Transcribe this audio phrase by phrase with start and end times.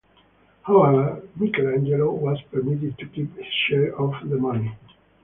[0.63, 4.73] However, Michelangelo was permitted to keep his share of the money.